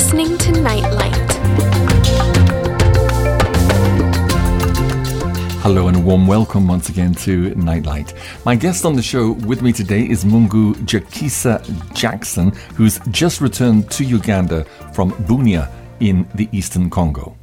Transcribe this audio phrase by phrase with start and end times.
[0.00, 1.30] listening to Nightlight.
[5.60, 8.14] Hello and a warm welcome once again to Nightlight.
[8.46, 11.60] My guest on the show with me today is Mungu Jakisa
[11.92, 15.70] Jackson, who's just returned to Uganda from Bunia
[16.00, 17.36] in the eastern Congo.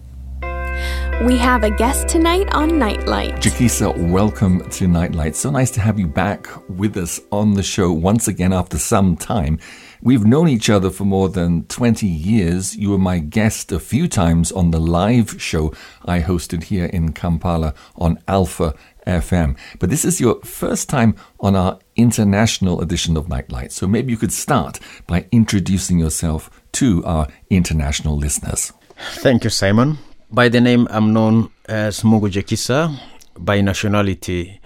[1.25, 3.35] We have a guest tonight on Nightlight.
[3.35, 5.35] Jakisa, welcome to Nightlight.
[5.35, 9.15] So nice to have you back with us on the show once again after some
[9.15, 9.59] time.
[10.01, 12.75] We've known each other for more than 20 years.
[12.75, 15.73] You were my guest a few times on the live show
[16.05, 18.75] I hosted here in Kampala on Alpha
[19.07, 19.57] FM.
[19.79, 23.71] But this is your first time on our international edition of Nightlight.
[23.71, 28.73] So maybe you could start by introducing yourself to our international listeners.
[28.97, 29.97] Thank you, Simon.
[30.29, 32.99] By the name, I'm known as Mungu Jakisa.
[33.39, 34.59] By nationality,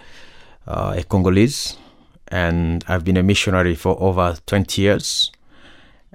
[0.66, 1.78] uh, a Congolese
[2.32, 5.32] and I've been a missionary for over 20 years.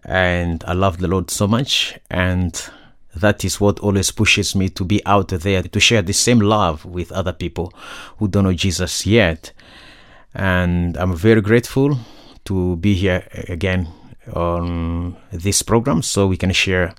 [0.04, 1.98] And I love the Lord so much.
[2.10, 2.70] And
[3.14, 6.84] that is what always pushes me to be out there to share the same love
[6.84, 7.72] with other people
[8.18, 9.52] who don't know Jesus yet.
[10.34, 11.98] And I'm very grateful
[12.46, 13.88] to be here again
[14.32, 16.94] on this program so we can share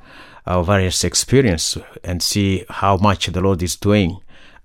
[0.45, 4.19] our various experience and see how much the Lord is doing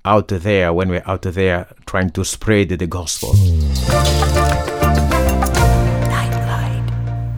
[0.05, 3.35] out there when we're out there trying to spread the gospel.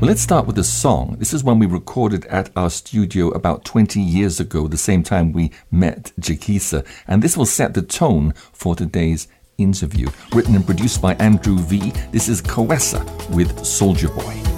[0.01, 1.17] Well, let's start with a song.
[1.19, 5.33] This is one we recorded at our studio about 20 years ago, the same time
[5.33, 10.09] we met Jakisa, and this will set the tone for today's interview.
[10.33, 11.93] Written and produced by Andrew V.
[12.13, 14.54] This is Kawesa with Soldier Boy.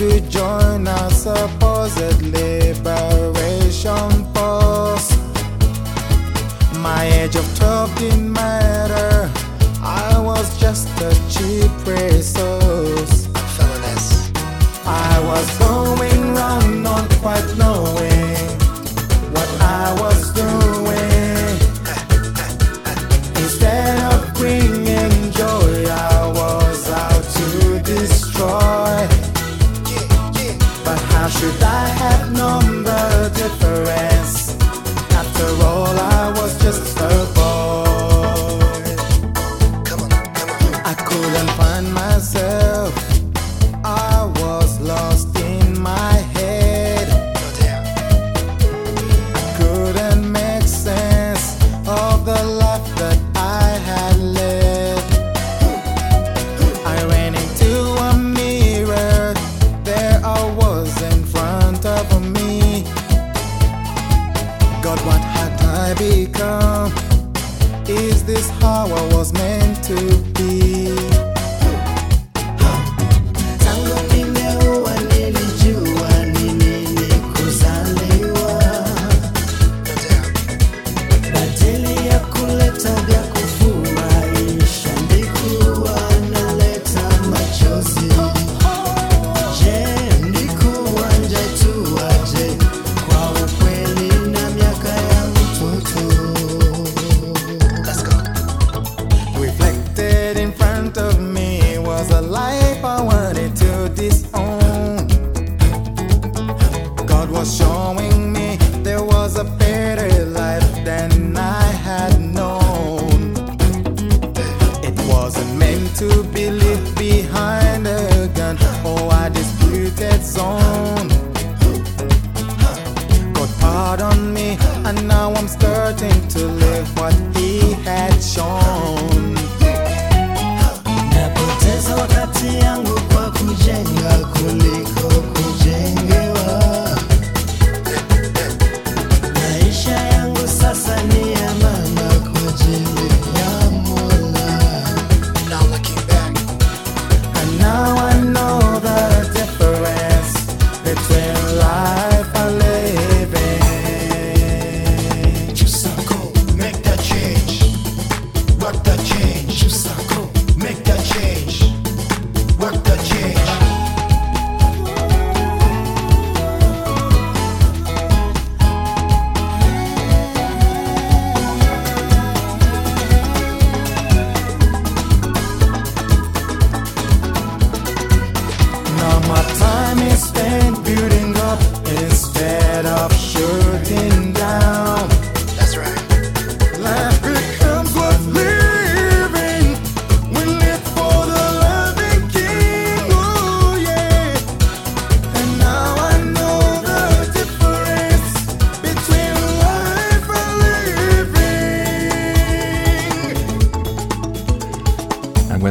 [0.00, 5.10] To join a supposed liberation force.
[6.78, 9.30] My age of 12 didn't matter.
[9.82, 13.28] I was just a cheap resource.
[14.86, 15.79] I was going
[30.90, 34.56] But how should I have known the difference?
[35.20, 37.39] After all, I was just a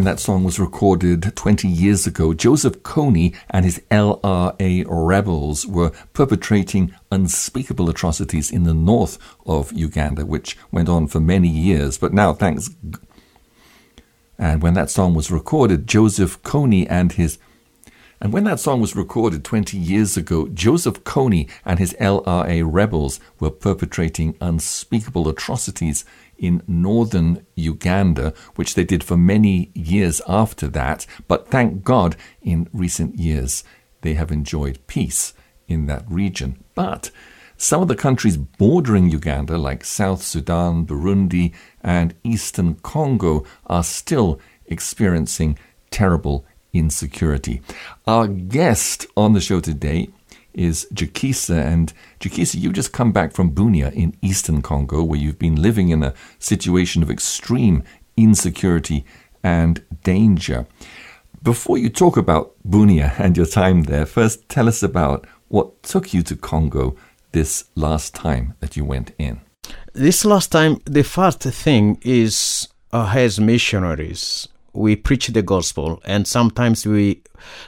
[0.09, 6.95] that song was recorded 20 years ago, Joseph Kony and his LRA rebels were perpetrating
[7.11, 11.99] unspeakable atrocities in the north of Uganda, which went on for many years.
[11.99, 12.71] But now, thanks.
[14.39, 17.37] And when that song was recorded, Joseph Kony and his
[18.21, 23.19] and when that song was recorded 20 years ago, Joseph Kony and his LRA rebels
[23.39, 26.03] were perpetrating unspeakable atrocities
[26.39, 31.05] in northern Uganda, which they did for many years after that.
[31.27, 33.63] But thank God, in recent years,
[34.01, 35.33] they have enjoyed peace
[35.67, 36.63] in that region.
[36.73, 37.11] But
[37.57, 44.39] some of the countries bordering Uganda, like South Sudan, Burundi, and Eastern Congo, are still
[44.65, 45.59] experiencing
[45.91, 47.61] terrible insecurity.
[48.07, 50.09] Our guest on the show today
[50.53, 51.63] is Jakisa.
[51.63, 55.89] And Jakisa, you just come back from Bunia in eastern Congo, where you've been living
[55.89, 57.83] in a situation of extreme
[58.17, 59.05] insecurity
[59.43, 60.65] and danger.
[61.41, 66.13] Before you talk about Bunia and your time there, first tell us about what took
[66.13, 66.95] you to Congo
[67.31, 69.41] this last time that you went in.
[69.93, 76.27] This last time, the first thing is uh, as missionaries, we preach the gospel, and
[76.27, 77.23] sometimes we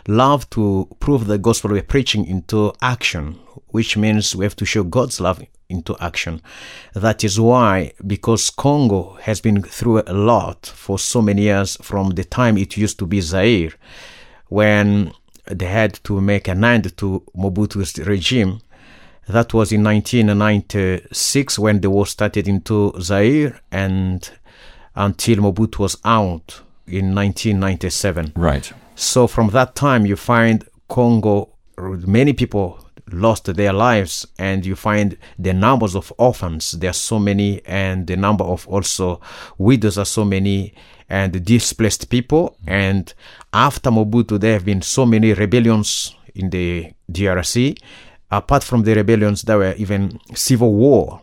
[0.07, 4.83] love to prove the gospel we're preaching into action, which means we have to show
[4.83, 6.42] God's love into action.
[6.94, 12.12] That is why, because Congo has been through a lot for so many years from
[12.12, 13.74] the time it used to be Zaire,
[14.50, 15.13] when
[15.45, 18.59] they had to make an end to Mobutu's regime.
[19.27, 24.30] That was in 1996 when the war started into Zaire and
[24.95, 26.62] until Mobutu was out
[26.92, 28.34] in 1997.
[28.36, 28.72] Right.
[28.96, 35.18] So from that time, you find Congo, many people lost their lives, and you find
[35.38, 36.72] the numbers of orphans.
[36.72, 39.22] There are so many, and the number of also
[39.58, 40.74] widows are so many,
[41.10, 42.56] and displaced people.
[42.68, 43.14] And
[43.54, 47.78] after Mobutu, there have been so many rebellions in the DRC.
[48.30, 51.22] Apart from the rebellions, there were even civil war,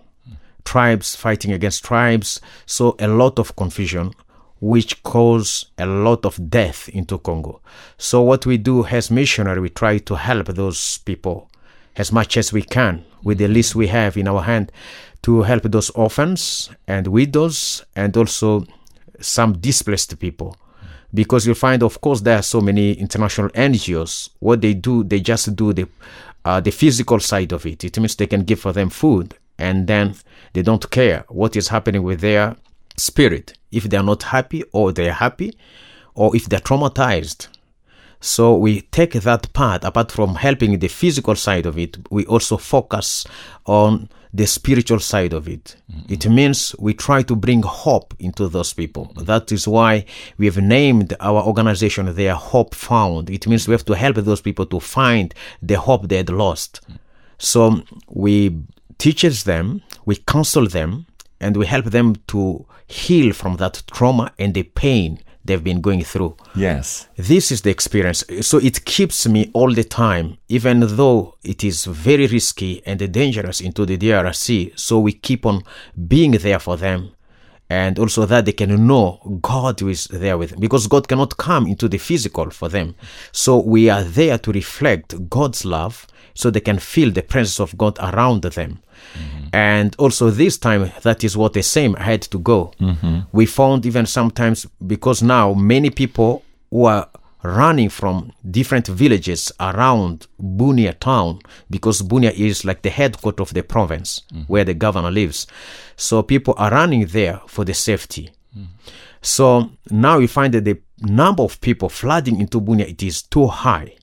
[0.65, 2.41] tribes fighting against tribes.
[2.67, 4.13] So a lot of confusion
[4.61, 7.61] which cause a lot of death into Congo.
[7.97, 11.51] So what we do as missionary, we try to help those people
[11.97, 14.73] as much as we can with the least we have in our hand
[15.23, 18.65] to help those orphans and widows and also
[19.21, 20.57] some displaced people.
[21.13, 24.31] Because you'll find, of course, there are so many international NGOs.
[24.41, 25.89] What they do, they just do the
[26.45, 27.85] uh, the physical side of it.
[27.85, 30.15] It means they can give for them food, and then
[30.53, 32.57] they don't care what is happening with their
[32.99, 35.57] spirit if they are not happy or they are happy
[36.15, 37.49] or if they're traumatized.
[38.21, 42.57] So we take that part apart from helping the physical side of it we also
[42.57, 43.25] focus
[43.65, 45.77] on the spiritual side of it.
[45.91, 46.13] Mm-hmm.
[46.13, 49.13] it means we try to bring hope into those people.
[49.17, 50.05] That is why
[50.37, 53.31] we have named our organization their hope found.
[53.31, 56.81] It means we have to help those people to find the hope they had lost.
[56.83, 56.97] Mm-hmm.
[57.39, 58.59] so we
[58.99, 61.07] teaches them we counsel them
[61.41, 66.05] and we help them to heal from that trauma and the pain they've been going
[66.05, 66.37] through.
[66.55, 67.09] Yes.
[67.17, 68.23] This is the experience.
[68.43, 73.61] So it keeps me all the time, even though it is very risky and dangerous
[73.61, 74.79] into the DRC.
[74.79, 75.63] So we keep on
[76.07, 77.15] being there for them.
[77.71, 81.67] And also that they can know God is there with them because God cannot come
[81.67, 82.95] into the physical for them.
[83.31, 87.77] So we are there to reflect God's love so they can feel the presence of
[87.77, 88.81] God around them.
[89.15, 89.49] Mm-hmm.
[89.53, 92.73] And also this time, that is what the same had to go.
[92.81, 93.21] Mm-hmm.
[93.33, 97.09] We found even sometimes because now many people who are
[97.43, 101.39] running from different villages around Bunia town
[101.71, 104.43] because Bunia is like the headquarters of the province mm-hmm.
[104.43, 105.47] where the governor lives.
[105.97, 108.31] So people are running there for the safety.
[108.57, 108.73] Mm-hmm.
[109.23, 113.47] So now we find that the number of people flooding into Bunia it is too
[113.47, 113.95] high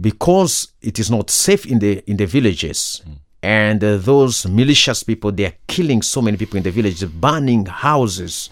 [0.00, 3.02] because it is not safe in the in the villages.
[3.04, 7.06] Mm-hmm and uh, those malicious people they are killing so many people in the village
[7.20, 8.50] burning houses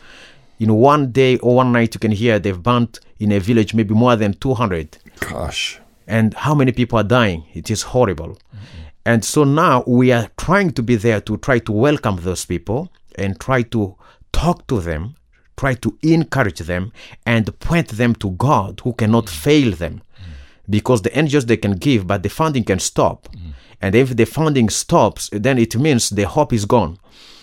[0.59, 3.95] in one day or one night you can hear they've burnt in a village maybe
[3.95, 8.83] more than 200 gosh and how many people are dying it is horrible mm-hmm.
[9.05, 12.91] and so now we are trying to be there to try to welcome those people
[13.17, 13.97] and try to
[14.33, 15.17] talk to them
[15.57, 16.93] try to encourage them
[17.25, 20.33] and point them to god who cannot fail them mm-hmm.
[20.71, 23.46] because the angels they can give but the funding can stop mm-hmm.
[23.81, 26.99] And if the funding stops, then it means the hope is gone.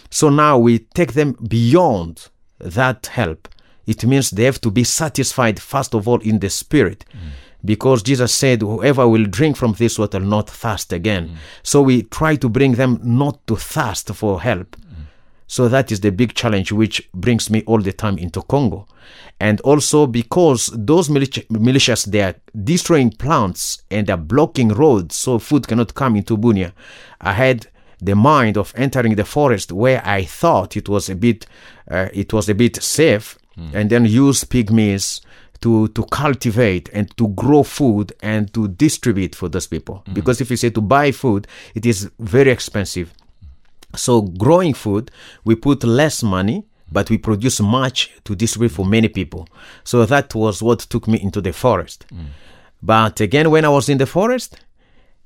[0.09, 3.47] So now we take them beyond that help.
[3.85, 7.05] It means they have to be satisfied, first of all, in the spirit.
[7.11, 7.17] Mm.
[7.65, 11.29] Because Jesus said, Whoever will drink from this water not thirst again.
[11.29, 11.35] Mm.
[11.63, 14.75] So we try to bring them not to thirst for help.
[15.53, 15.55] Mm.
[15.55, 18.87] So that is the big challenge which brings me all the time into Congo.
[19.39, 25.39] And also because those militia- militias, they are destroying plants and they're blocking roads so
[25.39, 26.71] food cannot come into Bunia.
[27.21, 27.67] I had
[28.01, 31.45] the mind of entering the forest where I thought it was a bit,
[31.89, 33.37] uh, it was a bit safe
[33.73, 35.21] and then use pygmies
[35.61, 40.03] to, to cultivate and to grow food and to distribute for those people.
[40.13, 43.13] Because if you say to buy food, it is very expensive.
[43.95, 45.11] So growing food,
[45.43, 49.47] we put less money, but we produce much to distribute for many people.
[49.83, 52.05] So that was what took me into the forest.
[52.13, 52.25] Mm.
[52.81, 54.59] But again, when I was in the forest,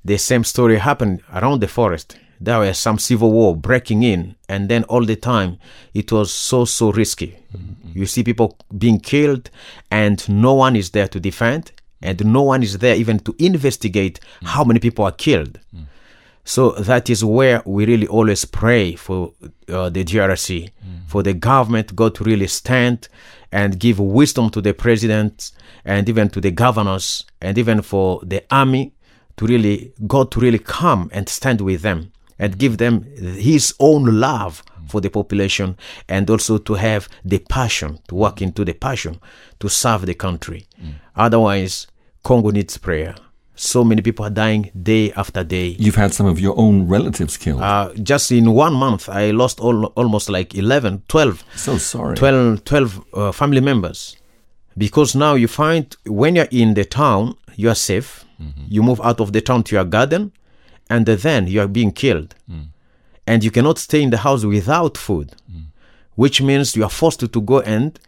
[0.05, 2.17] the same story happened around the forest.
[2.39, 5.57] There was some civil war breaking in, and then all the time
[5.93, 7.35] it was so so risky.
[7.55, 7.97] Mm-hmm.
[7.99, 9.49] You see people being killed,
[9.89, 11.71] and no one is there to defend,
[12.01, 14.47] and no one is there even to investigate mm.
[14.47, 15.59] how many people are killed.
[15.75, 15.85] Mm.
[16.47, 19.33] So that is where we really always pray for
[19.67, 20.69] uh, the DRC,
[21.05, 23.09] for the government, God to really stand
[23.51, 25.51] and give wisdom to the president
[25.83, 28.93] and even to the governors and even for the army
[29.35, 34.19] to really, God to really come and stand with them and give them His own
[34.21, 35.75] love for the population
[36.07, 39.19] and also to have the passion, to walk into the passion
[39.59, 40.65] to serve the country.
[41.13, 41.87] Otherwise,
[42.23, 43.15] Congo needs prayer.
[43.59, 45.75] So many people are dying day after day.
[45.79, 47.61] You've had some of your own relatives killed.
[47.61, 52.15] Uh, just in one month, I lost all, almost like 11, 12, so sorry.
[52.15, 54.15] 12, 12 uh, family members.
[54.77, 58.23] Because now you find when you're in the town, you are safe.
[58.69, 60.31] You move out of the town to your garden,
[60.91, 62.35] and then you are being killed.
[63.25, 65.33] And you cannot stay in the house without food,
[66.13, 67.99] which means you are forced to, to go and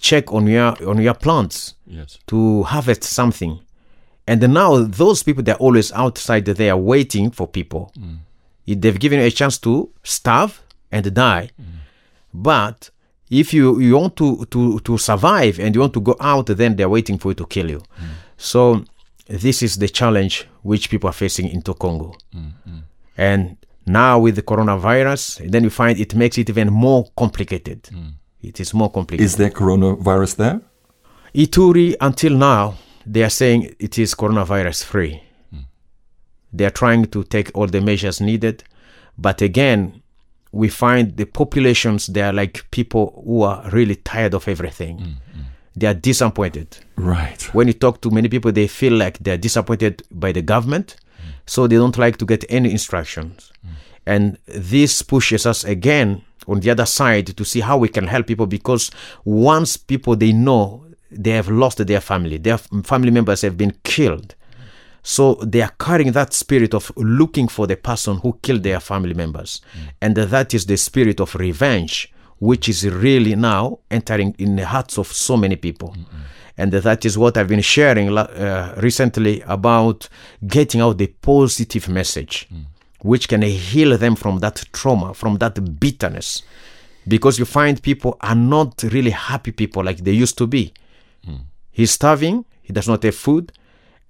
[0.00, 2.18] check on your on your plants Yes.
[2.28, 3.58] to harvest something.
[4.26, 7.92] And now those people they're always outside they are waiting for people.
[8.66, 11.50] If They've given you a chance to starve and die.
[12.32, 12.90] But
[13.30, 16.76] if you, you want to, to, to survive and you want to go out, then
[16.76, 17.82] they're waiting for you to kill you.
[18.36, 18.84] So
[19.26, 22.14] this is the challenge which people are facing into Congo.
[23.16, 27.88] And now with the coronavirus, then you find it makes it even more complicated.
[28.42, 29.24] It is more complicated.
[29.24, 30.60] Is there coronavirus there?
[31.34, 32.74] Ituri, until now,
[33.06, 35.22] they are saying it is coronavirus free.
[35.50, 35.60] Hmm.
[36.52, 38.64] They are trying to take all the measures needed.
[39.18, 40.02] But again,
[40.52, 44.98] we find the populations, they are like people who are really tired of everything.
[44.98, 45.42] Hmm, hmm.
[45.74, 46.76] They are disappointed.
[46.96, 47.42] Right.
[47.54, 50.96] When you talk to many people, they feel like they're disappointed by the government,
[51.46, 53.52] so they don't like to get any instructions.
[54.06, 58.26] And this pushes us again on the other side to see how we can help
[58.26, 58.90] people because
[59.24, 64.34] once people they know they have lost their family, their family members have been killed.
[65.02, 69.14] So they are carrying that spirit of looking for the person who killed their family
[69.14, 69.60] members.
[70.00, 74.98] And that is the spirit of revenge, which is really now entering in the hearts
[74.98, 75.96] of so many people.
[76.56, 80.08] And that is what I've been sharing uh, recently about
[80.46, 82.48] getting out the positive message,
[83.00, 86.42] which can heal them from that trauma, from that bitterness.
[87.08, 90.72] Because you find people are not really happy people like they used to be.
[91.72, 93.52] He's starving, he does not have food,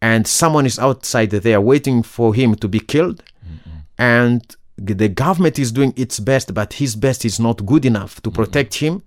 [0.00, 3.22] and someone is outside there waiting for him to be killed.
[3.98, 4.42] And
[4.76, 8.74] the government is doing its best, but his best is not good enough to protect
[8.74, 9.02] him.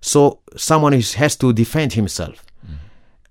[0.00, 2.44] So someone is, has to defend himself.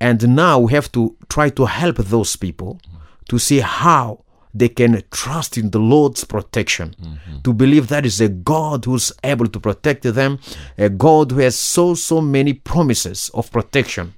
[0.02, 2.82] And now we have to try to help those people
[3.30, 6.96] to see how they can trust in the Lord's protection,
[7.44, 10.40] to believe that is a God who's able to protect them,
[10.78, 14.14] a God who has so, so many promises of protection.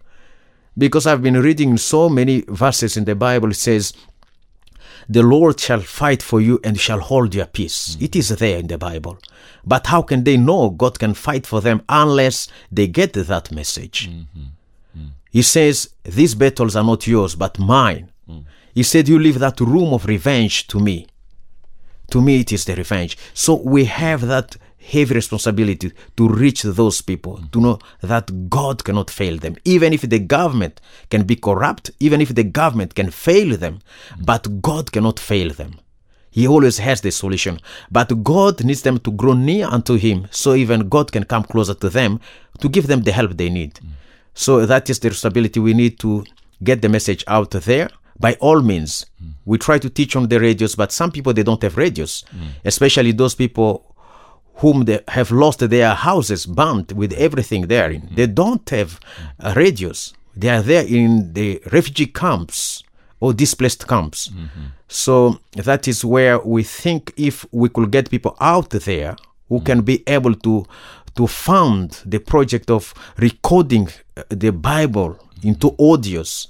[0.77, 3.93] Because I've been reading so many verses in the Bible, it says,
[5.09, 7.95] the Lord shall fight for you and shall hold your peace.
[7.95, 8.05] Mm-hmm.
[8.05, 9.17] It is there in the Bible.
[9.65, 14.09] But how can they know God can fight for them unless they get that message?
[14.09, 14.39] Mm-hmm.
[14.97, 15.07] Mm-hmm.
[15.31, 18.11] He says, These battles are not yours, but mine.
[18.29, 18.43] Mm.
[18.73, 21.07] He said, You leave that room of revenge to me.
[22.11, 23.17] To me, it is the revenge.
[23.33, 24.55] So we have that
[24.91, 29.55] heavy responsibility to reach those people, to know that God cannot fail them.
[29.65, 30.79] Even if the government
[31.09, 33.79] can be corrupt, even if the government can fail them,
[34.19, 35.79] but God cannot fail them.
[36.31, 37.59] He always has the solution.
[37.91, 41.73] But God needs them to grow near unto Him so even God can come closer
[41.73, 42.19] to them
[42.59, 43.79] to give them the help they need.
[44.33, 46.23] So that is the responsibility we need to
[46.63, 47.89] get the message out there
[48.19, 49.05] by all means.
[49.45, 52.49] We try to teach on the radios, but some people they don't have radios, mm.
[52.65, 53.95] especially those people
[54.57, 58.09] whom they have lost their houses burned with everything therein.
[58.15, 58.99] They don't have
[59.39, 60.13] uh, radios.
[60.35, 62.83] They are there in the refugee camps
[63.19, 64.29] or displaced camps.
[64.87, 69.15] So that is where we think if we could get people out there
[69.49, 70.65] who can be able to
[71.15, 76.47] to fund the project of recording uh, the Bible into audios.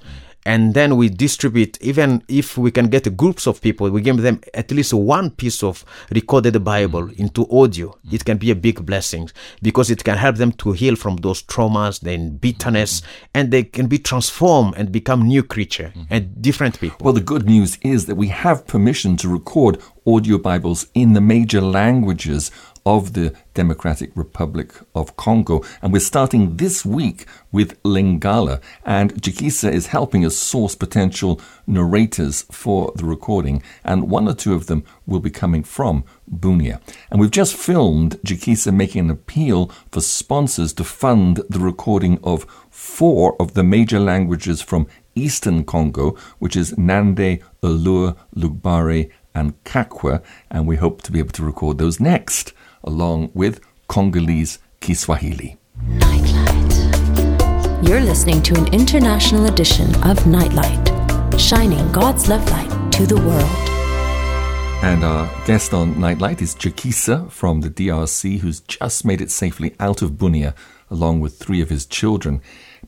[0.47, 4.39] And then we distribute, even if we can get groups of people, we give them
[4.53, 7.19] at least one piece of recorded Bible mm.
[7.19, 7.93] into audio.
[8.09, 9.29] It can be a big blessing
[9.61, 13.25] because it can help them to heal from those traumas, then bitterness, mm-hmm.
[13.33, 16.13] and they can be transformed and become new creature mm-hmm.
[16.13, 16.99] and different people.
[17.03, 21.19] Well, the good news is that we have permission to record audio Bibles in the
[21.19, 22.49] major languages
[22.85, 25.61] of the Democratic Republic of Congo.
[25.81, 28.61] And we're starting this week with Lingala.
[28.85, 33.61] And Jakisa is helping us source potential narrators for the recording.
[33.83, 36.79] And one or two of them will be coming from Bunia.
[37.11, 42.45] And we've just filmed Jakisa making an appeal for sponsors to fund the recording of
[42.69, 50.21] four of the major languages from Eastern Congo, which is Nande, Alur, Lugbare, and Kakwa.
[50.49, 52.53] And we hope to be able to record those next
[52.83, 55.57] along with Congolese Kiswahili.
[55.83, 57.87] Nightlight.
[57.87, 63.69] You're listening to an international edition of Nightlight, shining God's love light to the world.
[64.83, 69.75] And our guest on Nightlight is Jakisa from the DRC, who's just made it safely
[69.79, 70.55] out of Bunia
[70.89, 72.41] along with three of his children.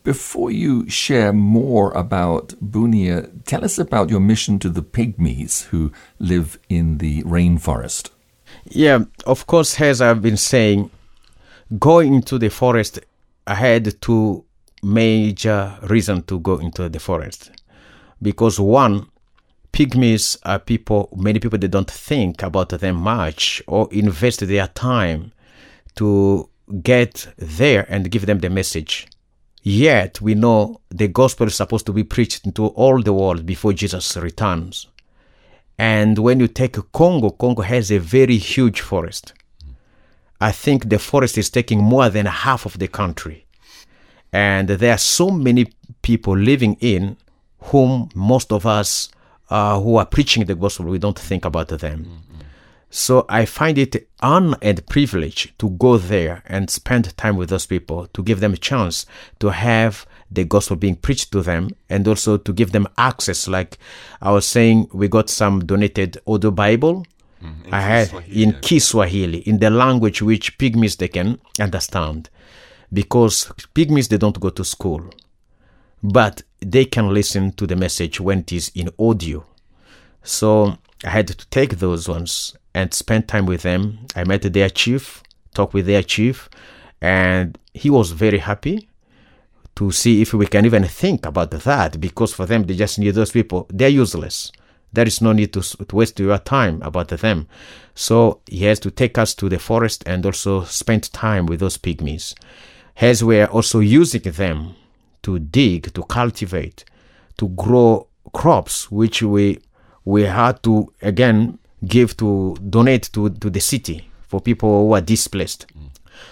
[0.04, 5.92] Before you share more about Bunia, tell us about your mission to the pygmies who
[6.20, 8.10] live in the rainforest.
[8.66, 10.90] Yeah, of course, as I've been saying,
[11.78, 13.00] going into the forest,
[13.46, 14.46] I had two
[14.82, 17.52] major reasons to go into the forest.
[18.22, 19.08] Because one,
[19.74, 25.32] pygmies are people, many people, they don't think about them much or invest their time
[25.96, 26.50] to
[26.84, 29.08] get there and give them the message.
[29.62, 33.74] Yet we know the gospel is supposed to be preached into all the world before
[33.74, 34.88] Jesus returns.
[35.78, 39.34] And when you take Congo, Congo has a very huge forest.
[40.42, 43.46] I think the forest is taking more than half of the country.
[44.32, 47.18] And there are so many people living in
[47.60, 49.10] whom most of us
[49.50, 52.24] uh, who are preaching the gospel, we don't think about them.
[52.90, 57.68] So I find it honor and privilege to go there and spend time with those
[57.68, 59.06] people, to give them a chance
[59.40, 63.48] to have the gospel being preached to them and also to give them access.
[63.48, 63.78] Like
[64.22, 67.06] I was saying, we got some donated audio Bible.
[67.44, 72.30] Mm, I had in Kiswahili, in the language which pygmies they can understand.
[72.92, 75.04] Because pygmies they don't go to school.
[76.02, 79.46] But they can listen to the message when it is in audio.
[80.24, 84.00] So I had to take those ones and spend time with them.
[84.16, 86.50] I met their chief, talked with their chief,
[87.02, 88.90] and he was very happy
[89.76, 93.12] to see if we can even think about that because for them they just need
[93.12, 93.66] those people.
[93.70, 94.52] They're useless.
[94.92, 97.48] There is no need to, to waste your time about them.
[97.96, 101.78] So he has to take us to the forest and also spend time with those
[101.78, 102.34] pygmies.
[103.00, 104.76] As we are also using them
[105.24, 106.84] to dig, to cultivate,
[107.38, 109.60] to grow crops, which we
[110.10, 115.02] we had to again give to donate to, to the city for people who are
[115.02, 115.68] displaced.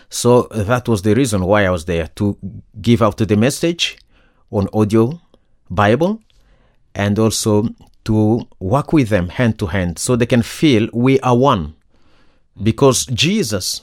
[0.10, 2.38] So that was the reason why I was there to
[2.82, 3.98] give out the message
[4.52, 5.22] on audio
[5.70, 6.22] Bible
[6.96, 7.70] and also
[8.06, 11.76] to work with them hand to hand so they can feel we are one.
[12.62, 13.82] Because Jesus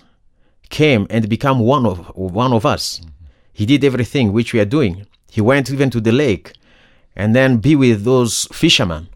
[0.70, 3.00] came and became one of one of us.
[3.52, 5.06] He did everything which we are doing.
[5.30, 6.52] He went even to the lake
[7.14, 9.08] and then be with those fishermen.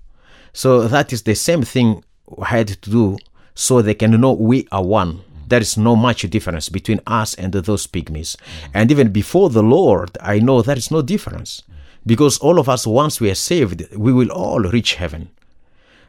[0.59, 2.03] So that is the same thing
[2.43, 3.19] I had to do
[3.55, 5.21] so they can know we are one.
[5.47, 8.35] There is no much difference between us and those pygmies.
[8.75, 11.63] And even before the Lord, I know there is no difference.
[12.05, 15.31] Because all of us, once we are saved, we will all reach heaven.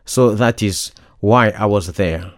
[0.04, 2.32] So that is why I was there.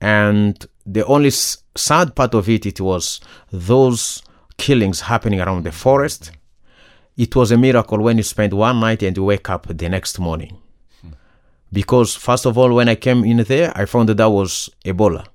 [0.00, 4.22] And the only sad part of it, it was those
[4.56, 6.30] killings happening around the forest.
[7.16, 10.20] It was a miracle when you spend one night and you wake up the next
[10.20, 10.58] morning.
[11.72, 15.26] Because, first of all, when I came in there, I found that that was Ebola.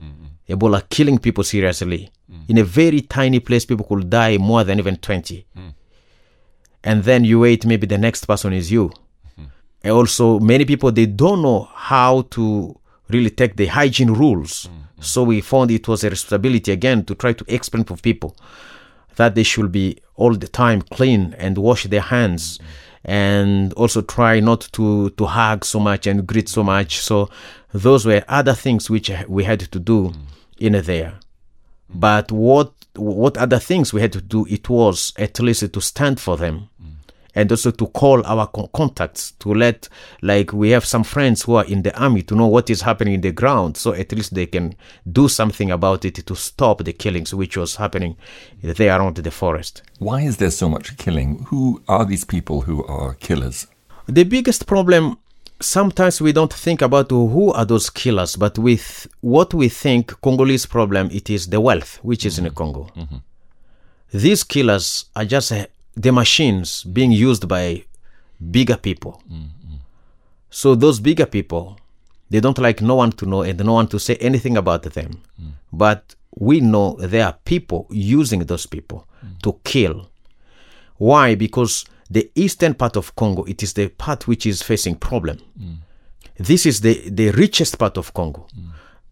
[0.00, 0.52] Mm-hmm.
[0.52, 2.10] Ebola killing people seriously.
[2.30, 2.50] Mm.
[2.50, 5.46] In a very tiny place, people could die more than even 20.
[5.56, 5.74] Mm.
[6.84, 8.88] And then you wait, maybe the next person is you.
[8.88, 9.44] Mm-hmm.
[9.84, 14.66] And also, many people, they don't know how to really take the hygiene rules.
[14.66, 15.02] Mm-hmm.
[15.02, 18.36] So we found it was a responsibility again to try to explain to people
[19.16, 22.58] that they should be all the time clean and wash their hands
[23.04, 27.00] and also try not to to hug so much and greet so much.
[27.00, 27.30] So
[27.72, 30.16] those were other things which we had to do mm.
[30.58, 31.14] in there.
[31.88, 36.20] But what what other things we had to do it was at least to stand
[36.20, 36.68] for them
[37.34, 39.88] and also to call our contacts to let
[40.22, 43.14] like we have some friends who are in the army to know what is happening
[43.14, 44.74] in the ground so at least they can
[45.10, 48.16] do something about it to stop the killings which was happening
[48.62, 51.44] there around the forest Why is there so much killing?
[51.48, 53.66] Who are these people who are killers?
[54.10, 55.16] the biggest problem
[55.60, 60.66] sometimes we don't think about who are those killers but with what we think congolese
[60.66, 62.56] problem it is the wealth which is in the mm-hmm.
[62.56, 63.16] congo mm-hmm.
[64.12, 65.52] these killers are just
[65.96, 67.84] the machines being used by
[68.50, 69.22] bigger people.
[70.50, 71.76] So those bigger people
[72.30, 75.20] they don't like no one to know and no one to say anything about them.
[75.72, 79.04] But we know there are people using those people
[79.42, 80.08] to kill.
[80.96, 81.34] Why?
[81.34, 85.38] Because the eastern part of congo it is the part which is facing problem.
[86.38, 88.46] This is the, the richest part of congo.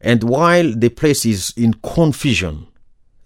[0.00, 2.66] And while the place is in confusion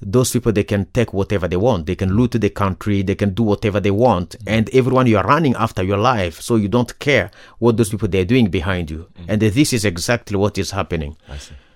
[0.05, 1.87] those people they can take whatever they want.
[1.87, 3.03] They can loot the country.
[3.03, 4.31] They can do whatever they want.
[4.31, 4.49] Mm-hmm.
[4.49, 8.09] And everyone you are running after your life so you don't care what those people
[8.09, 9.07] they're doing behind you.
[9.15, 9.31] Mm-hmm.
[9.31, 11.17] And this is exactly what is happening.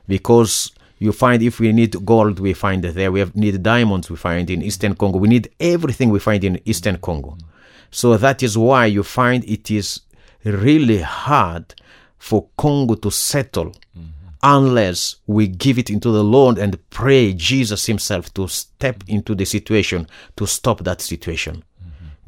[0.09, 3.13] Because you find if we need gold we find it there.
[3.13, 5.19] We have, need diamonds we find in eastern congo.
[5.19, 7.31] We need everything we find in eastern congo.
[7.31, 7.47] Mm-hmm.
[7.91, 10.01] So that is why you find it is
[10.45, 11.75] really hard
[12.19, 13.73] for congo to settle
[14.47, 19.45] unless we give it into the Lord and pray Jesus Himself to step into the
[19.45, 20.07] situation
[20.37, 21.65] to stop that situation.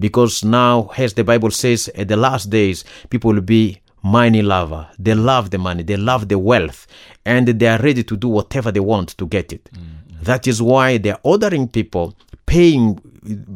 [0.01, 4.89] Because now, as the Bible says, at the last days, people will be money lover.
[4.99, 6.87] They love the money, they love the wealth,
[7.25, 9.71] and they are ready to do whatever they want to get it.
[9.73, 10.23] Mm-hmm.
[10.23, 13.01] That is why they are ordering people, paying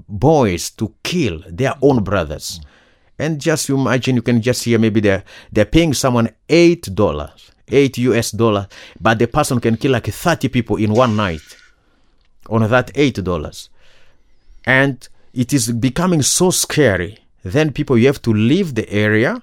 [0.09, 2.59] boys to kill their own brothers.
[2.59, 2.69] Mm-hmm.
[3.23, 5.23] And just imagine, you can just hear maybe they're
[5.53, 8.69] they're paying someone eight dollars, eight US dollar,
[9.01, 11.57] but the person can kill like thirty people in one night
[12.49, 13.71] on that eight dollars,
[14.65, 17.19] and it is becoming so scary.
[17.45, 19.43] Then people you have to leave the area,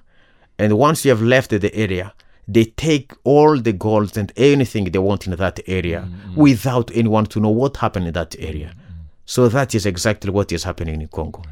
[0.58, 2.14] and once you have left the area,
[2.48, 6.36] they take all the gold and anything they want in that area mm, mm.
[6.36, 8.74] without anyone to know what happened in that area.
[8.76, 11.44] Mm, so that is exactly what is happening in Congo.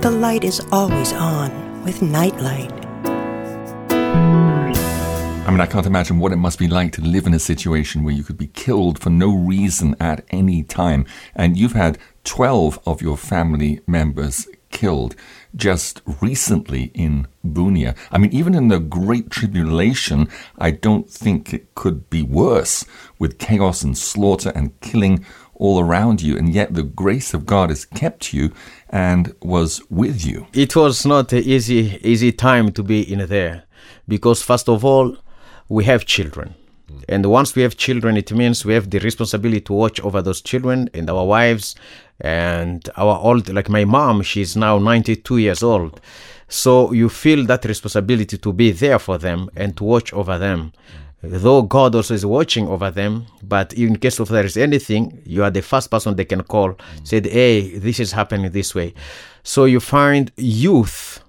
[0.00, 2.85] The light is always on with Nightlight.
[5.46, 8.02] I mean, I can't imagine what it must be like to live in a situation
[8.02, 11.06] where you could be killed for no reason at any time.
[11.36, 15.14] And you've had 12 of your family members killed
[15.54, 17.96] just recently in Bunia.
[18.10, 20.28] I mean, even in the Great Tribulation,
[20.58, 22.84] I don't think it could be worse
[23.20, 26.36] with chaos and slaughter and killing all around you.
[26.36, 28.52] And yet the grace of God has kept you
[28.90, 30.48] and was with you.
[30.52, 33.62] it was not an easy easy time to be in there
[34.08, 35.16] because first of all
[35.68, 36.54] we have children.
[36.90, 37.04] Mm.
[37.08, 40.40] And once we have children it means we have the responsibility to watch over those
[40.40, 41.74] children and our wives
[42.20, 46.00] and our old like my mom she's now 92 years old.
[46.48, 50.72] So you feel that responsibility to be there for them and to watch over them.
[51.22, 51.40] Mm.
[51.42, 55.42] Though god also is watching over them but in case of there is anything you
[55.42, 56.78] are the first person they can call mm.
[57.02, 58.94] said hey this is happening this way.
[59.42, 61.20] So you find youth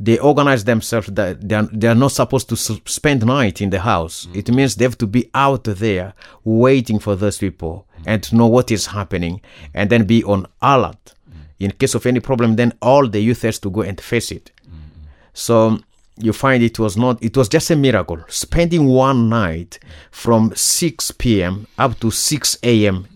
[0.00, 3.80] they organize themselves that they are, they are not supposed to spend night in the
[3.80, 4.26] house.
[4.26, 4.36] Mm.
[4.36, 8.04] It means they have to be out there waiting for those people mm.
[8.06, 9.40] and to know what is happening
[9.74, 11.14] and then be on alert.
[11.28, 11.34] Mm.
[11.60, 14.52] In case of any problem then all the youth has to go and face it.
[14.64, 15.06] Mm-hmm.
[15.34, 15.78] So
[16.16, 18.24] you find it was not it was just a miracle.
[18.28, 19.80] Spending one night
[20.10, 23.06] from 6 p.m up to 6 a.m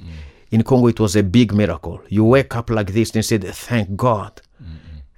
[0.50, 2.02] in congo it was a big miracle.
[2.08, 4.42] You wake up like this and said thank god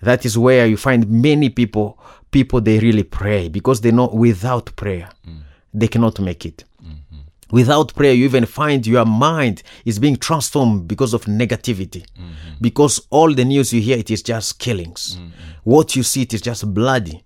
[0.04, 1.98] that is where you find many people
[2.30, 5.38] people they really pray because they know without prayer mm.
[5.72, 6.64] they cannot make it.
[6.82, 7.20] Mm-hmm.
[7.50, 12.02] Without prayer you even find your mind is being transformed because of negativity.
[12.02, 12.60] Mm-hmm.
[12.60, 15.16] Because all the news you hear it is just killings.
[15.16, 15.30] Mm-hmm.
[15.64, 17.24] What you see it is just bloody.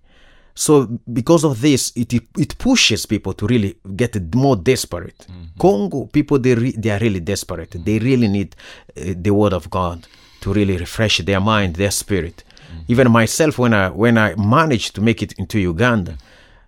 [0.53, 0.71] So
[1.11, 5.25] because of this it it pushes people to really get more desperate.
[5.59, 7.71] Congo people they re- they are really desperate.
[7.83, 8.55] They really need
[8.95, 10.07] uh, the word of god
[10.41, 12.91] to really refresh their mind their spirit Mm-hmm.
[12.91, 16.17] even myself when i when i managed to make it into uganda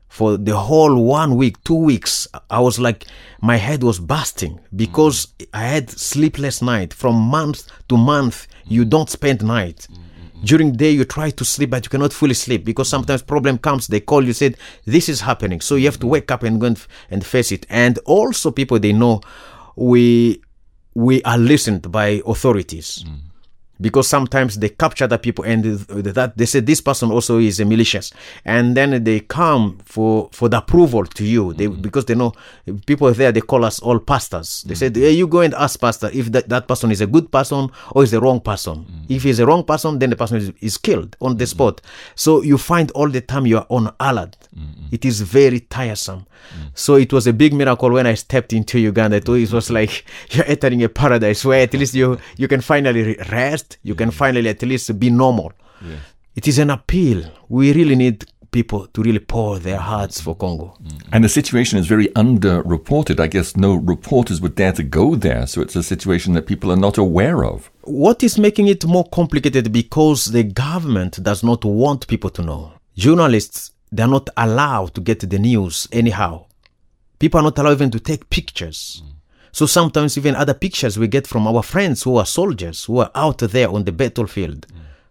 [0.08, 3.06] for the whole one week two weeks i was like
[3.42, 5.56] my head was busting because mm-hmm.
[5.56, 6.94] i had sleepless night.
[6.94, 9.88] From month to month you don't spend night.
[9.90, 10.46] Mm-hmm.
[10.46, 13.88] During day you try to sleep but you cannot fully sleep because sometimes problem comes.
[13.88, 15.62] They call you said this is happening.
[15.62, 17.66] So you have to wake up and go and, and face it.
[17.70, 19.22] And also people they know
[19.76, 20.42] we
[20.94, 23.06] we are listened by authorities
[23.82, 27.66] because sometimes they capture the people and that they say this person also is a
[27.66, 28.14] malicious.
[28.46, 31.54] And then they come for for the approval to you.
[31.54, 31.82] They mm-hmm.
[31.82, 32.34] because they know
[32.86, 34.64] people there they call us all pastors.
[34.64, 34.80] They mm-hmm.
[34.80, 37.70] said hey, you go and ask pastor if that, that person is a good person
[37.92, 38.86] or is the wrong person.
[38.86, 39.14] Mm-hmm.
[39.14, 41.82] If he's a wrong person then the person is, is killed on the spot.
[42.16, 44.38] So you find all the time you are on alert.
[44.92, 46.26] It is very tiresome.
[46.74, 49.70] So it was a big miracle when i stepped into uganda it was- it was
[49.70, 53.18] like you're entering a paradise where at least you you can finally re-
[53.72, 55.52] rest you can finally at least be normal.
[56.36, 57.24] It is an appeal.
[57.50, 60.74] We really need people to really pour their hearts for congo.
[60.84, 61.02] Mm.
[61.14, 63.20] And the situation is very underreported.
[63.20, 66.72] I guess no reporters would dare to go there, so it's a situation that people
[66.72, 67.70] are not aware of.
[67.84, 69.72] what is making it more complicated?
[69.72, 72.74] Because the government does not want people to know.
[72.96, 76.46] Journalists they're not allowed to get the news anyhow.
[77.20, 79.12] People are not allowed even to take pictures mm.
[79.52, 83.12] So sometimes even other pictures we get from our friends who are soldiers who are
[83.16, 84.66] out there on the battlefield.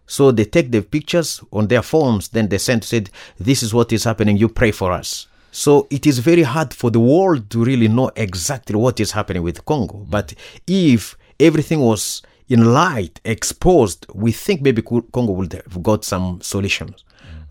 [0.07, 3.93] So they take the pictures on their phones then they send said this is what
[3.93, 5.27] is happening you pray for us.
[5.51, 9.43] So it is very hard for the world to really know exactly what is happening
[9.43, 10.05] with congo.
[10.09, 10.33] But
[10.65, 17.03] if everything was in light exposed we think maybe congo would have got some solutions.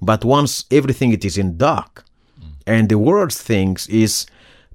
[0.02, 2.04] But once everything it is in dark
[2.66, 4.26] and the world thinks is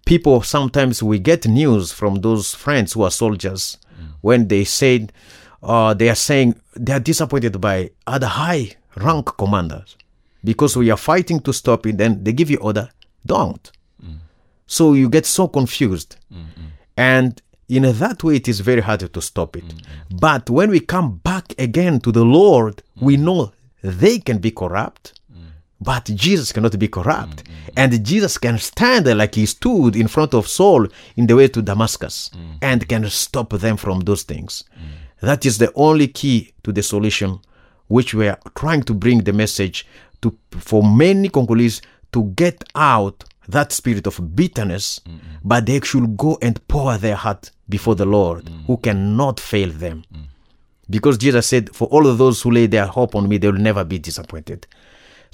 [0.06, 3.78] people sometimes we get news from those friends who are soldiers
[4.22, 5.12] when they said
[5.64, 9.98] uh, they are saying they are disappointed by other high rank commanders
[10.44, 12.90] because we are fighting to stop it then they give you order
[13.26, 13.72] don't.
[14.68, 16.16] So you get so confused.
[16.98, 19.64] And in that way it is very hard to stop it.
[20.12, 25.14] But when we come back again to the lord we know they can be corrupt
[25.86, 27.44] but Jesus cannot be corrupt.
[27.44, 27.74] Mm, mm.
[27.78, 31.62] And Jesus can stand like he stood in front of Saul in the way to
[31.62, 32.58] Damascus mm.
[32.62, 34.64] and can stop them from those things.
[35.22, 37.40] That is the only key to the solution,
[37.88, 39.88] which we are trying to bring the message
[40.22, 45.02] to for many Congolese to get out that spirit of bitterness,
[45.44, 50.04] but they should go and pour their heart before the Lord, who cannot fail them.
[50.90, 53.60] Because Jesus said, For all of those who lay their hope on me, they will
[53.60, 54.68] never be disappointed.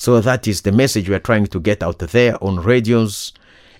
[0.01, 3.33] So that is the message we are trying to get out there on radios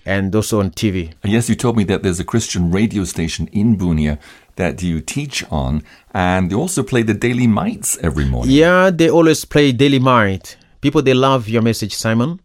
[0.06, 1.14] and also on TV.
[1.24, 4.20] Yes, you told me that there's a Christian radio station in Bunia
[4.54, 5.82] that you teach on,
[6.14, 8.54] and they also play the Daily Mites every morning.
[8.54, 10.56] Yeah, they always play Daily Might.
[10.80, 12.38] People they love your message, Simon.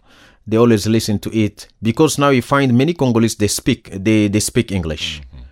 [0.47, 4.39] They always listen to it because now you find many Congolese they speak they, they
[4.39, 5.21] speak English.
[5.21, 5.43] Mm-hmm.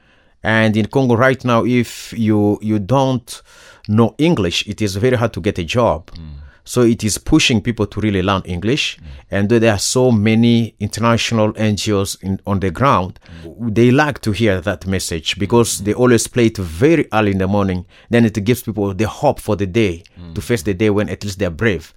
[0.42, 3.44] And in Congo right now, if you you don't
[3.88, 6.10] know English, it is very hard to get a job.
[6.14, 6.45] Mm.
[6.66, 8.98] So it is pushing people to really learn English.
[8.98, 9.06] Mm.
[9.32, 13.20] And there are so many international NGOs in, on the ground.
[13.60, 15.86] They like to hear that message because mm.
[15.86, 17.86] they always play it very early in the morning.
[18.10, 20.34] Then it gives people the hope for the day mm.
[20.34, 21.94] to face the day when at least they're brave.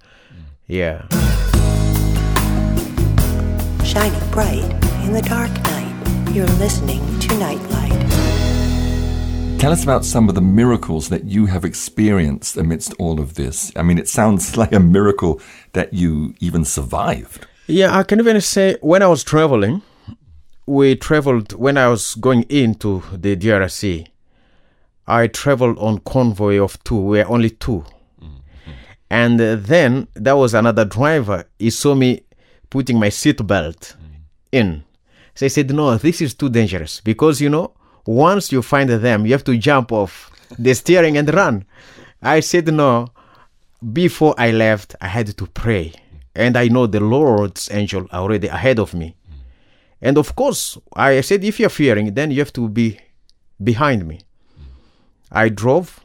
[0.67, 1.07] Yeah.
[3.83, 4.63] Shining bright
[5.03, 7.78] in the dark night, you're listening to Nightlight.
[9.59, 13.71] Tell us about some of the miracles that you have experienced amidst all of this.
[13.75, 15.41] I mean, it sounds like a miracle
[15.73, 17.45] that you even survived.
[17.67, 19.81] Yeah, I can even say when I was traveling,
[20.65, 24.07] we traveled when I was going into the DRC.
[25.05, 26.95] I traveled on convoy of two.
[26.95, 27.85] We were only 2
[29.09, 31.45] and uh, then there was another driver.
[31.57, 32.21] He saw me
[32.69, 33.95] putting my seat belt
[34.51, 34.83] in.
[35.35, 37.73] So he said, "No, this is too dangerous because you know
[38.27, 41.65] once you find them, you have to jump off the steering and run."
[42.21, 43.07] I said, "No."
[43.81, 45.93] Before I left, I had to pray,
[46.35, 49.15] and I know the Lord's angel already ahead of me.
[50.01, 52.99] And of course, I said, if you're fearing, then you have to be
[53.63, 54.19] behind me.
[55.31, 56.01] I drove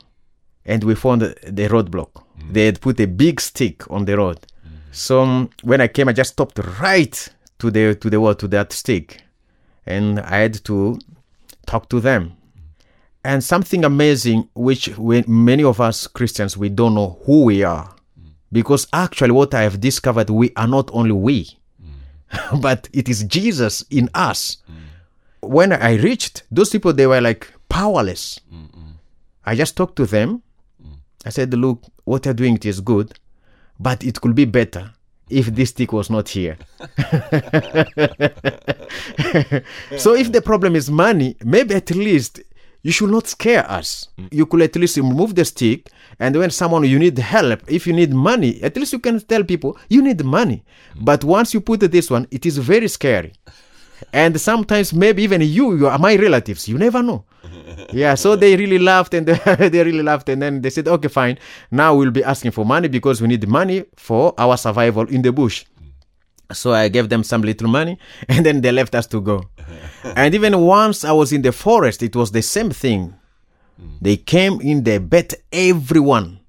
[0.66, 2.22] and we found the, roadblock.
[2.50, 4.38] They had put a big stick on the road.
[4.92, 8.48] So um, when I came, I just stopped right to the to the wall to
[8.48, 9.22] that stick,
[9.86, 10.98] and I had to
[11.66, 12.32] talk to them.
[13.24, 17.94] And something amazing, which we, many of us Christians we don't know who we are,
[18.52, 21.58] because actually what I have discovered, we are not only we,
[22.60, 24.58] but it is Jesus in us.
[25.40, 28.40] When I reached, those people they were like powerless.
[29.46, 30.42] I just talked to them.
[31.26, 33.18] I said, "Look, what you're doing is good,
[33.78, 34.93] but it could be better
[35.28, 36.56] if this stick was not here."
[39.96, 42.40] so if the problem is money, maybe at least
[42.84, 44.08] you should not scare us.
[44.18, 44.28] Mm.
[44.30, 47.92] You could at least remove the stick, and when someone you need help, if you
[47.92, 50.62] need money, at least you can tell people you need money.
[50.94, 51.04] Mm.
[51.04, 53.32] But once you put this one, it is very scary.
[54.12, 56.68] And sometimes maybe even you, you are my relatives.
[56.68, 57.24] You never know.
[57.92, 59.26] yeah, so they really laughed and
[59.72, 60.28] they really laughed.
[60.28, 61.38] And then they said, okay, fine.
[61.70, 65.32] Now we'll be asking for money because we need money for our survival in the
[65.32, 65.64] bush.
[66.52, 69.48] So I gave them some little money and then they left us to go.
[70.04, 73.14] and even once I was in the forest, it was the same thing.
[73.80, 73.96] Hmm.
[74.02, 76.40] They came in, they bet everyone.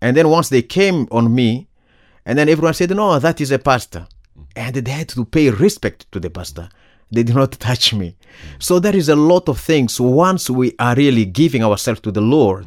[0.00, 1.68] And then once they came on me,
[2.24, 4.06] and then everyone said, No, that is a pastor.
[4.56, 6.68] And they had to pay respect to the pastor.
[7.12, 8.16] They did not touch me.
[8.58, 10.00] So there is a lot of things.
[10.00, 12.66] Once we are really giving ourselves to the Lord,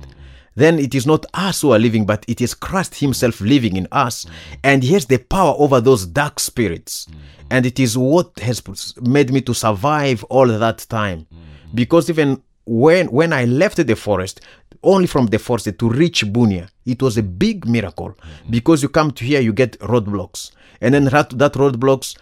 [0.55, 3.87] then it is not us who are living, but it is Christ Himself living in
[3.91, 4.25] us.
[4.63, 7.07] And He has the power over those dark spirits.
[7.49, 8.61] And it is what has
[9.01, 11.27] made me to survive all that time.
[11.73, 14.41] Because even when when I left the forest,
[14.83, 18.17] only from the forest to reach Bunia, it was a big miracle.
[18.49, 20.51] Because you come to here, you get roadblocks.
[20.83, 22.15] And then that, that roadblocks,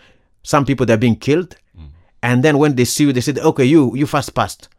[0.44, 1.56] some people they're being killed.
[1.78, 1.88] Mm.
[2.24, 4.70] And then when they see you, they said, okay, you, you fast passed.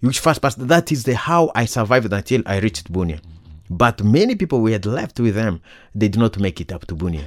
[0.00, 0.68] You fast passed.
[0.68, 3.20] That is the how I survived until I reached Bunia.
[3.20, 3.76] Mm-hmm.
[3.76, 5.60] But many people we had left with them,
[5.94, 7.26] they did not make it up to Bunia.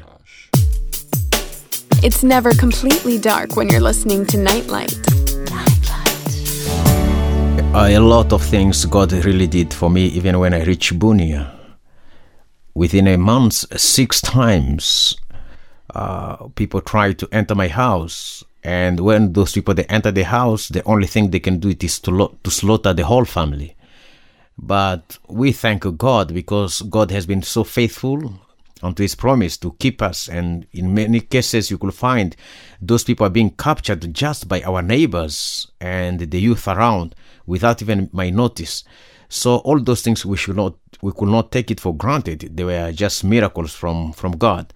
[2.04, 4.94] It's never completely dark when you're listening to Nightlight.
[7.74, 11.56] A lot of things God really did for me, even when I reached Bunia.
[12.74, 15.16] Within a month, six times,
[15.96, 18.44] uh, people try to enter my house.
[18.64, 21.84] And when those people they enter the house, the only thing they can do it
[21.84, 23.76] is to lo- to slaughter the whole family.
[24.58, 28.40] But we thank God because God has been so faithful
[28.84, 30.28] unto His promise to keep us.
[30.28, 32.36] And in many cases, you could find
[32.80, 38.10] those people are being captured just by our neighbors and the youth around without even
[38.12, 38.84] my notice.
[39.30, 42.56] So all those things we should not we could not take it for granted.
[42.56, 44.74] They were just miracles from from God.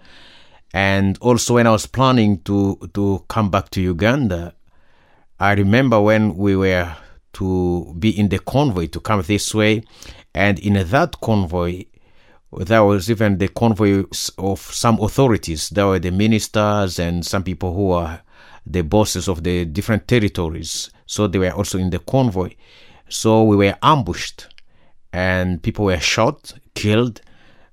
[0.76, 4.54] And also when I was planning to to come back to Uganda,
[5.40, 6.94] I remember when we were
[7.40, 9.84] to be in the convoy to come this way,
[10.34, 11.86] and in that convoy,
[12.52, 14.04] there was even the convoy
[14.38, 15.70] of some authorities.
[15.70, 18.22] There were the ministers and some people who are
[18.66, 20.90] the bosses of the different territories.
[21.06, 22.50] So they were also in the convoy.
[23.08, 24.48] So we were ambushed,
[25.14, 27.22] and people were shot, killed,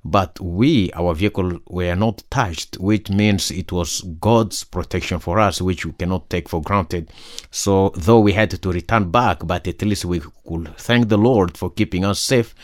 [0.05, 5.62] but we, our vehicle, were not touched, which means it was God's protection for us,
[5.62, 7.11] which we cannot take for granted.
[7.53, 11.57] So, though we had to return back, but at least we could thank the Lord
[11.57, 12.55] for keeping us safe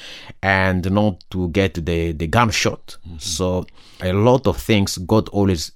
[0.42, 2.96] and not to get the, the gunshot.
[3.18, 3.66] So,
[4.00, 5.70] a lot of things God always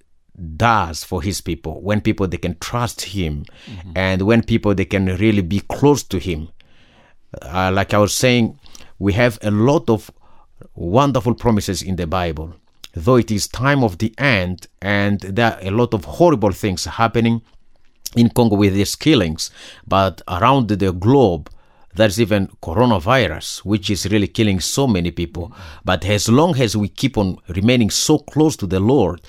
[0.57, 3.45] does for his people when people they can trust him
[3.95, 6.49] and when people they can really be close to him
[7.43, 8.59] uh, like i was saying
[8.99, 10.11] we have a lot of
[10.75, 12.55] wonderful promises in the Bible.
[12.95, 16.85] Though it is time of the end and there are a lot of horrible things
[16.85, 17.43] happening
[18.17, 19.51] in Congo with these killings,
[19.87, 21.51] but around the globe,
[21.95, 25.53] there's even coronavirus, which is really killing so many people.
[25.85, 29.21] But as long as we keep on remaining so close to the Lord,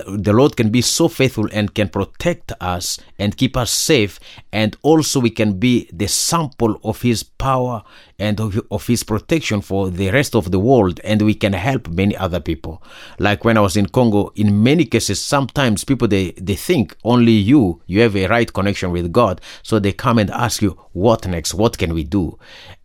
[0.00, 4.18] the, Lord can be so faithful and can protect us and keep us safe.
[4.52, 7.82] And also, we can be the sample of His power
[8.18, 11.00] and of, of His protection for the rest of the world.
[11.04, 12.82] And we can help many other people.
[13.18, 17.32] Like when I was in Congo, in many cases, sometimes people they, they think only
[17.32, 19.40] you, you have a right connection with God.
[19.62, 21.54] So they come and ask you, what next?
[21.54, 22.38] What can we do?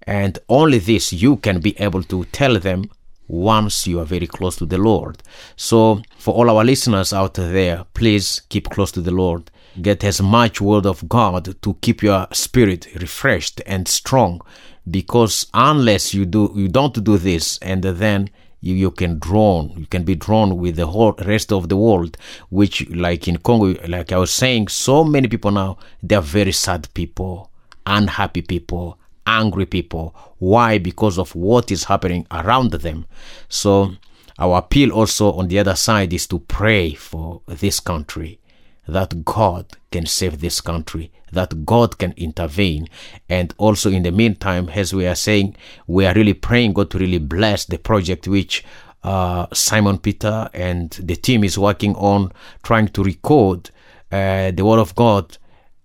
[0.07, 2.89] And only this you can be able to tell them
[3.27, 5.21] once you are very close to the Lord.
[5.55, 9.51] So, for all our listeners out there, please keep close to the Lord.
[9.81, 14.41] Get as much word of God to keep your spirit refreshed and strong
[14.89, 18.29] because unless you do you don't do this and then
[18.61, 22.17] you, you can drawn you can be drawn with the whole rest of the world
[22.49, 26.87] which like in congo like i was saying so many people now they're very sad
[26.93, 27.51] people
[27.85, 30.15] unhappy people angry people.
[30.39, 30.79] Why?
[30.79, 33.05] Because of what is happening around them.
[33.49, 33.93] So,
[34.39, 38.39] our appeal also on the other side is to pray for this country
[38.87, 42.87] that God can save this country, that God can intervene.
[43.27, 45.55] And also, in the meantime, as we are saying,
[45.87, 48.63] we are really praying God to really bless the project which
[49.03, 52.31] uh, Simon Peter and the team is working on,
[52.63, 53.69] trying to record
[54.11, 55.37] uh, the Word of God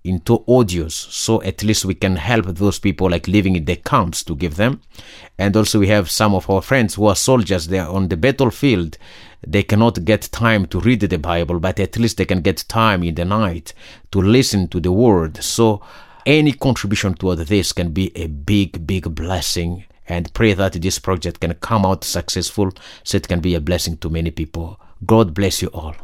[0.05, 4.24] into audios so at least we can help those people like living in the camps
[4.24, 4.80] to give them.
[5.38, 8.16] And also we have some of our friends who are soldiers they are on the
[8.16, 8.98] battlefield.
[9.46, 13.03] They cannot get time to read the bible but at least they can get time
[13.03, 13.74] in the night
[14.11, 15.42] to listen to the word.
[15.42, 15.82] So
[16.26, 19.84] any contribution toward this can be a big big blessing.
[20.09, 22.72] And pray that this project can come out successful
[23.05, 24.80] so it can be a blessing to many people.
[25.07, 25.94] God bless you all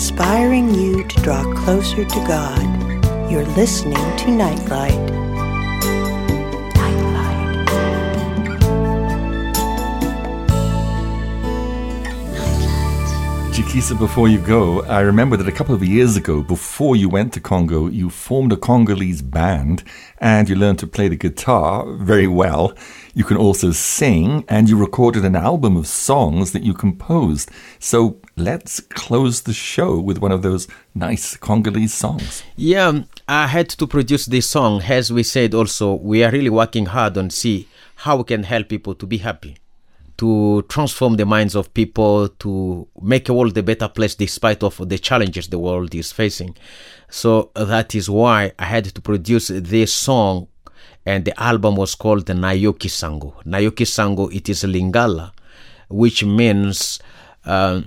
[0.00, 3.30] inspiring you to draw closer to God.
[3.30, 5.20] You're listening to Nightlight.
[13.52, 17.34] Jakisa, before you go, I remember that a couple of years ago, before you went
[17.34, 19.84] to Congo, you formed a Congolese band
[20.16, 22.72] and you learned to play the guitar very well.
[23.12, 27.50] You can also sing and you recorded an album of songs that you composed.
[27.78, 32.42] So let's close the show with one of those nice Congolese songs.
[32.56, 34.82] Yeah, I had to produce this song.
[34.82, 38.68] As we said, also, we are really working hard on see how we can help
[38.68, 39.56] people to be happy,
[40.16, 44.88] to transform the minds of people, to make a world a better place despite of
[44.88, 46.56] the challenges the world is facing.
[47.10, 50.48] So that is why I had to produce this song,
[51.04, 53.42] and the album was called Nayoki Sango.
[53.44, 55.32] Nayoki Sango, it is Lingala,
[55.88, 57.00] which means
[57.44, 57.82] uh,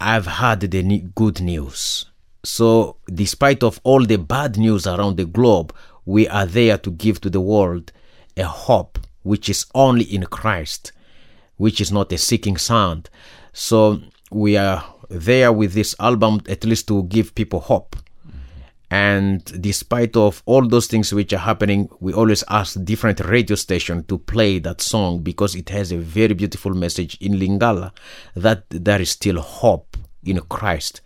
[0.00, 2.06] I've had the good news.
[2.44, 5.74] So, despite of all the bad news around the globe,
[6.04, 7.92] we are there to give to the world
[8.36, 10.92] a hope which is only in Christ,
[11.56, 13.10] which is not a seeking sound.
[13.52, 17.96] So, we are there with this album at least to give people hope.
[18.90, 24.04] And despite of all those things which are happening, we always ask different radio station
[24.04, 27.90] to play that song because it has a very beautiful message in Lingala
[28.36, 31.00] that there is still hope in Christ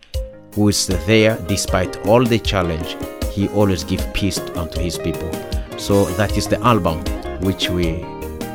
[0.53, 2.97] who is there despite all the challenge.
[3.31, 5.31] He always give peace unto his people.
[5.77, 6.99] So that is the album
[7.41, 8.03] which we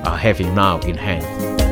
[0.04, 1.65] are having now in hand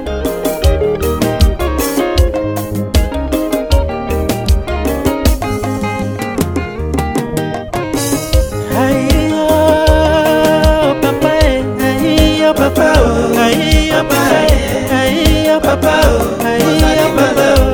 [12.57, 14.97] papa o Aïe ya papa oh.
[14.99, 15.47] Aïe eh.
[15.47, 16.17] ya papa o
[16.51, 17.67] Aïe ya papa o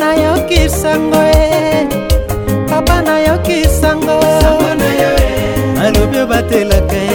[0.00, 1.86] Nayoki sango e
[2.70, 5.32] Papa nayoki sango Sango na yo e
[5.84, 7.09] Alobi batelaka e eh.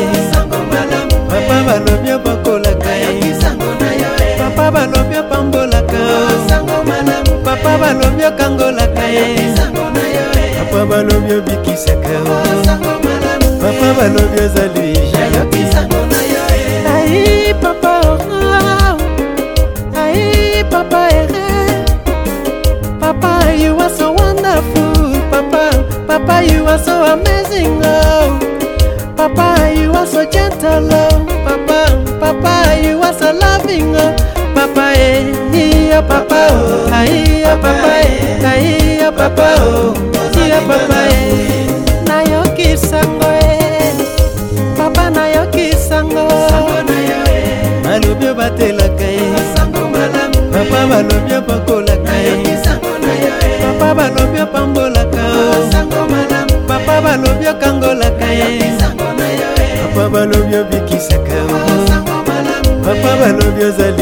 [36.09, 38.69] Papa oh ai ya papa eh ai
[39.01, 39.93] ya papa oh
[40.37, 41.67] iya papa eh
[42.07, 43.93] nayoki sango eh
[44.77, 46.27] papa nayoki sango
[47.83, 49.27] balobi batelaka ye
[50.53, 52.55] papa balobi bakolaka ye
[53.63, 55.23] papa balobi pambolaka
[56.67, 58.73] papa balobi kangolaka ye
[59.79, 61.39] papa balobi bikisaka
[62.85, 63.94] papa balobi ozali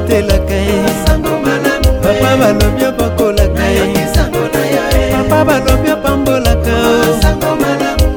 [0.00, 0.76] balobi batelaka ye.
[2.02, 3.84] Papa balobi bakolaka ye.
[5.12, 6.76] Papa balobi pambolaka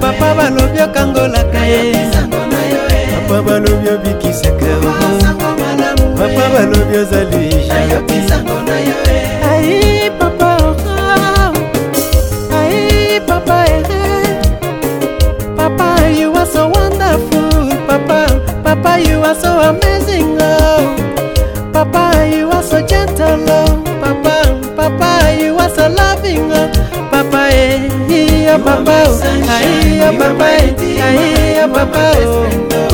[0.01, 1.93] papa balobi kangolaka ye.
[3.27, 4.71] Papa balobi bikisaka
[6.17, 7.69] papa balobi ozali
[9.43, 11.53] ai papa oh,
[12.51, 14.03] ai papa ere.
[15.55, 17.71] Papa you are so wonderful.
[17.87, 18.19] Papa
[18.63, 19.98] papa you are so amazing
[28.49, 29.13] ya papa o.
[29.53, 32.45] Ai ya papa e, ai ya papa o.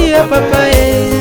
[0.03, 1.14] Ya papa e.